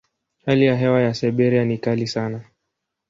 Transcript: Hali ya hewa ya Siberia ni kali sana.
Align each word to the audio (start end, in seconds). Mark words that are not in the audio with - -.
Hali 0.45 0.65
ya 0.65 0.75
hewa 0.75 1.01
ya 1.01 1.13
Siberia 1.13 1.65
ni 1.65 1.77
kali 1.77 2.07
sana. 2.07 2.45